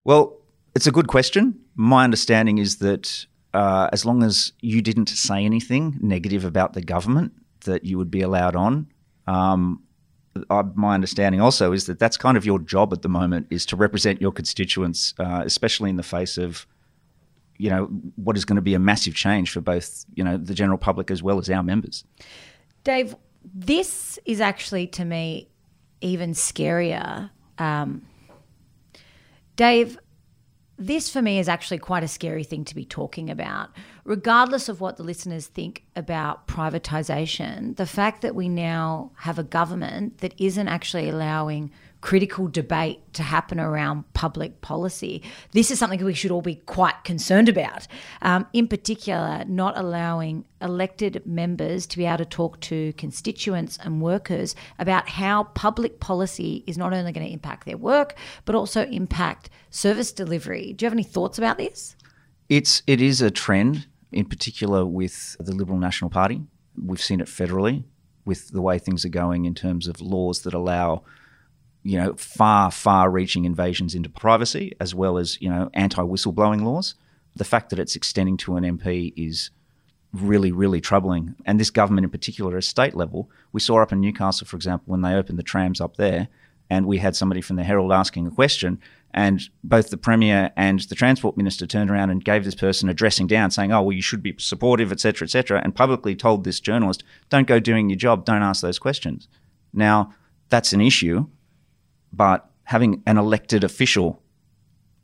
Well, 0.04 0.38
it's 0.75 0.87
a 0.87 0.93
good 0.93 1.09
question. 1.09 1.59
My 1.76 2.04
understanding 2.04 2.59
is 2.59 2.76
that 2.78 3.26
uh, 3.52 3.88
as 3.93 4.04
long 4.04 4.23
as 4.23 4.52
you 4.61 4.83
didn't 4.83 5.09
say 5.09 5.45
anything 5.45 5.99
negative 6.00 6.45
about 6.45 6.73
the 6.73 6.83
government, 6.83 7.33
that 7.64 7.85
you 7.85 7.99
would 7.99 8.11
be 8.11 8.21
allowed 8.21 8.57
on. 8.57 8.88
Um, 9.26 9.83
I, 10.50 10.62
my 10.75 10.95
understanding 10.95 11.40
also 11.40 11.73
is 11.73 11.87
that 11.87 11.99
that's 11.99 12.16
kind 12.16 12.37
of 12.37 12.45
your 12.45 12.59
job 12.59 12.93
at 12.93 13.02
the 13.02 13.09
moment 13.09 13.47
is 13.50 13.64
to 13.66 13.76
represent 13.76 14.21
your 14.21 14.33
constituents, 14.33 15.14
uh, 15.19 15.43
especially 15.45 15.90
in 15.90 15.97
the 15.97 16.02
face 16.02 16.37
of, 16.37 16.66
you 17.57 17.71
know, 17.71 17.85
what 18.16 18.37
is 18.37 18.45
going 18.45 18.57
to 18.57 18.62
be 18.62 18.75
a 18.75 18.78
massive 18.78 19.14
change 19.14 19.52
for 19.52 19.61
both, 19.61 20.04
you 20.14 20.25
know, 20.25 20.37
the 20.37 20.54
general 20.54 20.78
public 20.78 21.11
as 21.11 21.23
well 21.23 21.38
as 21.38 21.49
our 21.49 21.62
members. 21.62 22.04
Dave, 22.83 23.14
this 23.54 24.19
is 24.25 24.40
actually 24.40 24.88
to 24.88 25.04
me 25.04 25.49
even 26.00 26.33
scarier. 26.33 27.31
Um, 27.59 28.02
Dave, 29.57 29.99
this 30.76 31.09
for 31.09 31.23
me 31.23 31.38
is 31.38 31.49
actually 31.49 31.78
quite 31.78 32.02
a 32.02 32.09
scary 32.09 32.45
thing 32.45 32.64
to 32.64 32.75
be 32.75 32.85
talking 32.85 33.31
about. 33.31 33.71
Regardless 34.04 34.69
of 34.69 34.81
what 34.81 34.97
the 34.97 35.04
listeners 35.04 35.47
think 35.47 35.85
about 35.95 36.49
privatisation, 36.49 37.76
the 37.76 37.87
fact 37.87 38.23
that 38.23 38.35
we 38.35 38.49
now 38.49 39.12
have 39.19 39.38
a 39.38 39.45
government 39.45 40.19
that 40.19 40.35
isn't 40.38 40.69
actually 40.69 41.09
allowing 41.09 41.71
critical 42.04 42.49
debate 42.49 43.00
to 43.14 43.23
happen 43.23 43.58
around 43.58 44.04
public 44.12 44.61
policy. 44.61 45.23
This 45.52 45.70
is 45.70 45.78
something 45.78 46.04
we 46.04 46.12
should 46.12 46.30
all 46.30 46.42
be 46.42 46.56
quite 46.56 47.02
concerned 47.02 47.49
about. 47.49 47.87
Um, 48.20 48.46
in 48.52 48.68
particular, 48.68 49.42
not 49.46 49.75
allowing 49.78 50.44
elected 50.61 51.23
members 51.25 51.87
to 51.87 51.96
be 51.96 52.04
able 52.04 52.18
to 52.18 52.26
talk 52.26 52.61
to 52.61 52.92
constituents 52.99 53.78
and 53.82 54.02
workers 54.02 54.54
about 54.78 55.08
how 55.08 55.44
public 55.54 55.99
policy 55.99 56.62
is 56.66 56.76
not 56.76 56.92
only 56.92 57.11
going 57.11 57.26
to 57.26 57.32
impact 57.32 57.64
their 57.64 57.78
work, 57.78 58.14
but 58.44 58.54
also 58.54 58.84
impact 58.88 59.49
service 59.70 60.12
delivery. 60.12 60.75
Do 60.75 60.84
you 60.84 60.87
have 60.87 60.92
any 60.92 61.04
thoughts 61.04 61.38
about 61.38 61.56
this? 61.56 61.96
It's 62.50 62.82
it 62.87 63.00
is 63.00 63.23
a 63.23 63.30
trend, 63.30 63.87
in 64.12 64.26
particular 64.26 64.84
with 64.84 65.38
the 65.40 65.54
Liberal 65.54 65.78
National 65.78 66.11
Party. 66.11 66.42
We've 66.76 67.00
seen 67.00 67.20
it 67.20 67.28
federally 67.28 67.84
with 68.26 68.49
the 68.49 68.61
way 68.61 68.78
things 68.78 69.06
are 69.06 69.16
going 69.23 69.46
in 69.46 69.54
terms 69.54 69.88
of 69.88 70.02
laws 70.02 70.42
that 70.42 70.52
allow 70.52 71.02
you 71.85 71.99
know, 71.99 72.14
far, 72.14 72.71
far 72.71 73.11
reaching 73.11 73.45
invasions 73.45 73.95
into 73.95 74.09
privacy, 74.09 74.75
as 74.81 74.95
well 74.95 75.19
as, 75.19 75.41
you 75.41 75.50
know, 75.50 75.71
anti 75.75 76.03
whistleblowing 76.03 76.64
laws. 76.64 76.95
The 77.37 77.45
fact 77.45 77.71
that 77.71 77.79
it's 77.79 77.95
extending 77.95 78.37
to 78.38 78.57
an 78.57 78.64
MP 78.64 79.12
is 79.17 79.50
really, 80.12 80.50
really 80.50 80.81
troubling. 80.81 81.35
And 81.45 81.61
this 81.61 81.71
government 81.71 82.05
in 82.05 82.11
particular, 82.11 82.57
at 82.57 82.64
state 82.64 82.95
level, 82.95 83.31
we 83.53 83.61
saw 83.61 83.83
up 83.83 83.93
in 83.93 84.00
Newcastle, 84.00 84.47
for 84.47 84.57
example, 84.57 84.91
when 84.91 85.03
they 85.03 85.14
opened 85.14 85.38
the 85.38 85.43
trams 85.43 85.81
up 85.81 85.97
there, 85.97 86.29
and 86.71 86.87
we 86.87 86.99
had 86.99 87.14
somebody 87.14 87.43
from 87.43 87.57
the 87.57 87.64
Herald 87.64 87.93
asking 87.93 88.26
a 88.26 88.31
question, 88.31 88.81
and 89.12 89.43
both 89.62 89.91
the 89.91 89.99
Premier 89.99 90.50
and 90.57 90.81
the 90.81 90.95
Transport 90.95 91.37
Minister 91.37 91.67
turned 91.67 91.91
around 91.91 92.11
and 92.11 92.25
gave 92.25 92.45
this 92.45 92.55
person 92.55 92.88
a 92.88 92.95
dressing 92.95 93.26
down, 93.26 93.50
saying, 93.50 93.73
oh, 93.73 93.83
well, 93.83 93.93
you 93.93 94.03
should 94.03 94.23
be 94.23 94.35
supportive, 94.38 94.91
etc., 94.91 95.26
etc., 95.26 95.61
and 95.62 95.75
publicly 95.75 96.17
told 96.17 96.45
this 96.45 96.61
journalist, 96.61 97.05
don't 97.29 97.47
go 97.47 97.61
doing 97.61 97.91
your 97.91 97.99
job, 97.99 98.25
don't 98.25 98.43
ask 98.43 98.62
those 98.62 98.79
questions. 98.79 99.29
Now, 99.75 100.14
that's 100.49 100.73
an 100.73 100.81
issue 100.81 101.26
but 102.16 102.50
having 102.64 103.02
an 103.06 103.18
elected 103.18 103.64
official 103.64 104.23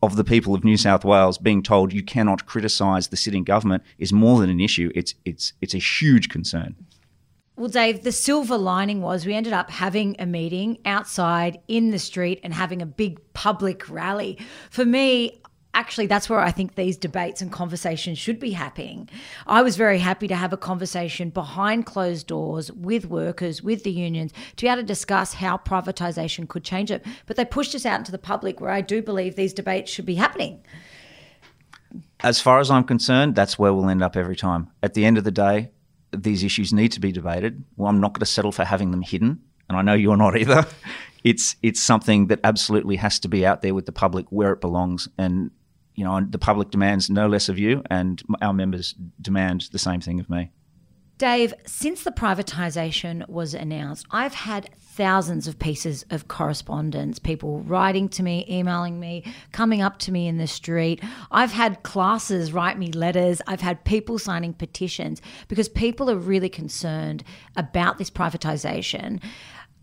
of 0.02 0.16
the 0.16 0.24
people 0.24 0.54
of 0.54 0.64
New 0.64 0.76
South 0.76 1.04
Wales 1.04 1.38
being 1.38 1.62
told 1.62 1.92
you 1.92 2.02
cannot 2.02 2.46
criticise 2.46 3.08
the 3.08 3.16
sitting 3.16 3.44
government 3.44 3.82
is 3.98 4.12
more 4.12 4.40
than 4.40 4.50
an 4.50 4.60
issue. 4.60 4.90
It's 4.94 5.14
it's 5.24 5.52
it's 5.60 5.74
a 5.74 5.78
huge 5.78 6.28
concern. 6.28 6.74
Well, 7.56 7.68
Dave, 7.68 8.04
the 8.04 8.12
silver 8.12 8.56
lining 8.56 9.02
was 9.02 9.26
we 9.26 9.34
ended 9.34 9.52
up 9.52 9.70
having 9.70 10.16
a 10.18 10.24
meeting 10.24 10.78
outside 10.86 11.60
in 11.68 11.90
the 11.90 11.98
street 11.98 12.40
and 12.42 12.54
having 12.54 12.80
a 12.80 12.86
big 12.86 13.20
public 13.34 13.90
rally. 13.90 14.38
For 14.70 14.86
me, 14.86 15.42
actually 15.74 16.06
that's 16.06 16.28
where 16.28 16.40
I 16.40 16.50
think 16.50 16.74
these 16.74 16.96
debates 16.96 17.40
and 17.40 17.52
conversations 17.52 18.18
should 18.18 18.40
be 18.40 18.50
happening. 18.50 19.08
I 19.46 19.62
was 19.62 19.76
very 19.76 19.98
happy 19.98 20.28
to 20.28 20.34
have 20.34 20.52
a 20.52 20.56
conversation 20.56 21.30
behind 21.30 21.86
closed 21.86 22.26
doors 22.26 22.72
with 22.72 23.06
workers, 23.06 23.62
with 23.62 23.84
the 23.84 23.92
unions, 23.92 24.32
to 24.56 24.64
be 24.64 24.68
able 24.68 24.82
to 24.82 24.86
discuss 24.86 25.34
how 25.34 25.56
privatisation 25.56 26.48
could 26.48 26.64
change 26.64 26.90
it. 26.90 27.04
But 27.26 27.36
they 27.36 27.44
pushed 27.44 27.74
us 27.74 27.86
out 27.86 27.98
into 27.98 28.12
the 28.12 28.18
public 28.18 28.60
where 28.60 28.70
I 28.70 28.80
do 28.80 29.02
believe 29.02 29.36
these 29.36 29.52
debates 29.52 29.90
should 29.90 30.06
be 30.06 30.16
happening. 30.16 30.62
As 32.20 32.40
far 32.40 32.60
as 32.60 32.70
I'm 32.70 32.84
concerned, 32.84 33.34
that's 33.34 33.58
where 33.58 33.72
we'll 33.72 33.88
end 33.88 34.02
up 34.02 34.16
every 34.16 34.36
time. 34.36 34.70
At 34.82 34.94
the 34.94 35.04
end 35.04 35.18
of 35.18 35.24
the 35.24 35.30
day, 35.30 35.70
these 36.12 36.44
issues 36.44 36.72
need 36.72 36.92
to 36.92 37.00
be 37.00 37.12
debated. 37.12 37.64
Well, 37.76 37.88
I'm 37.88 38.00
not 38.00 38.12
going 38.12 38.20
to 38.20 38.26
settle 38.26 38.52
for 38.52 38.64
having 38.64 38.90
them 38.90 39.02
hidden, 39.02 39.40
and 39.68 39.78
I 39.78 39.82
know 39.82 39.94
you're 39.94 40.16
not 40.16 40.36
either. 40.36 40.66
It's 41.22 41.56
it's 41.62 41.82
something 41.82 42.28
that 42.28 42.40
absolutely 42.44 42.96
has 42.96 43.18
to 43.20 43.28
be 43.28 43.44
out 43.44 43.60
there 43.60 43.74
with 43.74 43.84
the 43.84 43.92
public 43.92 44.24
where 44.30 44.52
it 44.52 44.60
belongs, 44.62 45.06
and 45.18 45.50
you 45.94 46.04
know, 46.04 46.20
the 46.20 46.38
public 46.38 46.70
demands 46.70 47.10
no 47.10 47.26
less 47.26 47.48
of 47.48 47.58
you, 47.58 47.82
and 47.90 48.22
our 48.40 48.52
members 48.52 48.94
demand 49.20 49.68
the 49.72 49.78
same 49.78 50.00
thing 50.00 50.20
of 50.20 50.30
me. 50.30 50.50
Dave, 51.18 51.52
since 51.66 52.02
the 52.02 52.10
privatisation 52.10 53.28
was 53.28 53.52
announced, 53.52 54.06
I've 54.10 54.32
had 54.32 54.70
thousands 54.78 55.46
of 55.46 55.58
pieces 55.58 56.02
of 56.08 56.28
correspondence, 56.28 57.18
people 57.18 57.60
writing 57.60 58.08
to 58.10 58.22
me, 58.22 58.46
emailing 58.48 58.98
me, 58.98 59.24
coming 59.52 59.82
up 59.82 59.98
to 59.98 60.12
me 60.12 60.26
in 60.26 60.38
the 60.38 60.46
street. 60.46 61.02
I've 61.30 61.52
had 61.52 61.82
classes 61.82 62.54
write 62.54 62.78
me 62.78 62.90
letters. 62.92 63.42
I've 63.46 63.60
had 63.60 63.84
people 63.84 64.18
signing 64.18 64.54
petitions 64.54 65.20
because 65.48 65.68
people 65.68 66.10
are 66.10 66.16
really 66.16 66.48
concerned 66.48 67.22
about 67.54 67.98
this 67.98 68.08
privatisation. 68.08 69.22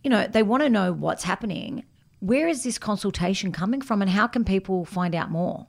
You 0.03 0.09
know, 0.09 0.25
they 0.25 0.41
want 0.41 0.63
to 0.63 0.69
know 0.69 0.91
what's 0.91 1.23
happening. 1.23 1.85
Where 2.19 2.47
is 2.47 2.63
this 2.63 2.79
consultation 2.79 3.51
coming 3.51 3.81
from, 3.81 4.01
and 4.01 4.09
how 4.09 4.25
can 4.25 4.43
people 4.43 4.85
find 4.85 5.13
out 5.13 5.29
more? 5.29 5.67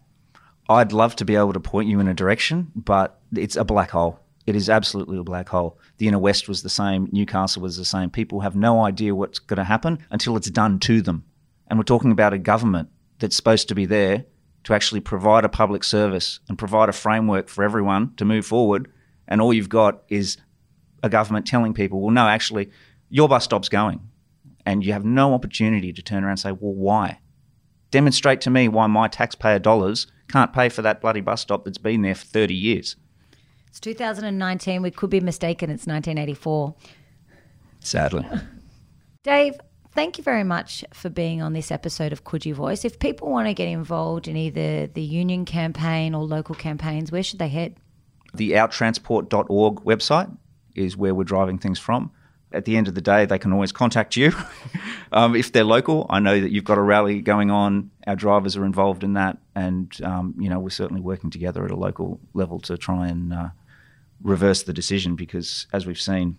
I'd 0.69 0.93
love 0.93 1.17
to 1.17 1.25
be 1.25 1.37
able 1.37 1.55
to 1.55 1.61
point 1.61 1.89
you 1.89 1.99
in 2.01 2.09
a 2.09 2.15
direction, 2.15 2.71
but 2.75 3.21
it's 3.35 3.57
a 3.57 3.65
black 3.65 3.91
hole. 3.91 4.21
It 4.47 4.57
is 4.57 4.71
absolutely 4.71 5.19
a 5.19 5.23
black 5.23 5.49
hole. 5.49 5.79
The 5.99 6.09
inner 6.09 6.19
west 6.19 6.49
was 6.49 6.63
the 6.63 6.69
same. 6.69 7.09
Newcastle 7.13 7.63
was 7.63 7.77
the 7.77 7.85
same. 7.85 8.11
People 8.11 8.41
have 8.41 8.57
no 8.57 8.85
idea 8.85 9.15
what's 9.15 9.39
going 9.39 9.59
to 9.59 9.65
happen 9.65 9.99
until 10.11 10.37
it's 10.37 10.51
done 10.51 10.79
to 10.81 11.03
them. 11.03 11.25
And 11.69 11.79
we're 11.79 11.85
talking 11.85 12.13
about 12.13 12.33
a 12.33 12.39
government 12.39 12.89
that's 13.19 13.37
supposed 13.37 13.69
to 13.69 13.75
be 13.75 13.85
there 13.85 14.25
to 14.65 14.75
actually 14.75 15.01
provide 15.01 15.45
a 15.45 15.49
public 15.49 15.85
service 15.85 16.41
and 16.49 16.59
provide 16.59 16.89
a 16.89 16.93
framework 16.93 17.49
for 17.49 17.63
everyone 17.63 18.15
to 18.17 18.25
move 18.25 18.47
forward. 18.47 18.91
And 19.27 19.41
all 19.41 19.53
you've 19.53 19.69
got 19.69 20.03
is 20.09 20.39
a 21.03 21.09
government 21.09 21.47
telling 21.47 21.75
people, 21.75 22.01
well, 22.01 22.11
no, 22.11 22.27
actually, 22.27 22.71
your 23.11 23.29
bus 23.29 23.45
stop's 23.45 23.69
going. 23.69 24.01
And 24.67 24.85
you 24.85 24.93
have 24.93 25.05
no 25.05 25.35
opportunity 25.35 25.93
to 25.93 26.03
turn 26.03 26.25
around 26.25 26.33
and 26.33 26.41
say, 26.41 26.53
well, 26.53 26.75
why? 26.75 27.21
Demonstrate 27.90 28.40
to 28.42 28.50
me 28.50 28.68
why 28.68 28.87
my 28.87 29.09
taxpayer 29.09 29.59
dollars 29.59 30.07
can't 30.28 30.52
pay 30.52 30.68
for 30.68 30.83
that 30.83 31.00
bloody 31.00 31.21
bus 31.21 31.40
stop 31.40 31.64
that's 31.64 31.78
been 31.78 32.02
there 32.02 32.14
for 32.14 32.26
30 32.26 32.54
years. 32.54 32.97
It's 33.68 33.80
2019. 33.80 34.83
We 34.83 34.90
could 34.90 35.11
be 35.11 35.21
mistaken. 35.21 35.71
It's 35.71 35.87
1984. 35.87 36.75
Sadly. 37.80 38.26
Dave, 39.23 39.54
thank 39.92 40.18
you 40.18 40.25
very 40.25 40.45
much 40.45 40.85
for 40.92 41.09
being 41.09 41.40
on 41.40 41.54
this 41.54 41.71
episode 41.71 42.12
of 42.12 42.25
Coogee 42.25 42.54
Voice. 42.54 42.85
If 42.85 42.99
people 42.99 43.30
want 43.30 43.49
to 43.49 43.54
get 43.54 43.68
involved 43.68 44.28
in 44.28 44.37
either 44.37 44.87
the 44.87 45.02
union 45.02 45.45
campaign 45.45 46.14
or 46.14 46.25
local 46.25 46.54
campaigns, 46.54 47.11
where 47.11 47.23
should 47.23 47.38
they 47.38 47.49
head? 47.49 47.76
The 48.35 48.52
outtransport.org 48.52 49.76
website 49.85 50.37
is 50.75 50.97
where 50.97 51.14
we're 51.14 51.25
driving 51.25 51.59
things 51.59 51.78
from 51.78 52.11
at 52.52 52.64
the 52.64 52.76
end 52.76 52.88
of 52.88 52.95
the 52.95 53.00
day, 53.00 53.26
they 53.26 53.38
can 53.38 53.52
always 53.52 53.73
contact 53.73 54.17
you 54.17 54.33
um, 55.12 55.37
if 55.37 55.52
they're 55.52 55.64
local. 55.64 56.07
I 56.09 56.21
know 56.21 56.40
that 56.40 56.50
you've 56.50 56.64
got 56.64 56.78
a 56.78 56.83
rally 56.83 57.21
going 57.21 57.50
on. 57.50 57.90
Our 58.07 58.17
drivers 58.17 58.57
are 58.57 58.64
involved 58.64 59.05
in 59.05 59.14
that, 59.14 59.38
and 59.55 59.93
um, 60.02 60.35
you 60.38 60.49
know 60.49 60.59
we're 60.59 60.71
certainly 60.71 61.02
working 61.02 61.31
together 61.31 61.64
at 61.64 61.71
a 61.71 61.76
local 61.76 62.21
level 62.35 62.59
to 62.61 62.78
try 62.78 63.09
and 63.09 63.33
uh, 63.33 63.49
reverse 64.23 64.62
the 64.62 64.73
decision. 64.73 65.14
Because 65.14 65.67
as 65.73 65.87
we've 65.87 66.00
seen, 66.00 66.38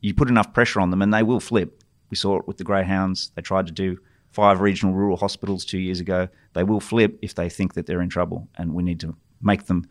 you 0.00 0.14
put 0.14 0.28
enough 0.28 0.52
pressure 0.52 0.80
on 0.80 0.90
them, 0.90 1.02
and 1.02 1.14
they 1.14 1.22
will 1.22 1.40
flip. 1.40 1.82
We 2.10 2.16
saw 2.16 2.38
it 2.38 2.46
with 2.46 2.58
the 2.58 2.64
greyhounds. 2.64 3.30
They 3.36 3.42
tried 3.42 3.66
to 3.66 3.72
do 3.72 3.98
five 4.32 4.60
regional 4.60 4.94
rural 4.94 5.16
hospitals 5.16 5.64
two 5.64 5.78
years 5.78 6.00
ago. 6.00 6.28
They 6.54 6.64
will 6.64 6.80
flip 6.80 7.18
if 7.22 7.34
they 7.34 7.48
think 7.48 7.74
that 7.74 7.86
they're 7.86 8.02
in 8.02 8.08
trouble, 8.08 8.48
and 8.56 8.74
we 8.74 8.82
need 8.82 9.00
to 9.00 9.16
make 9.40 9.66
them 9.66 9.86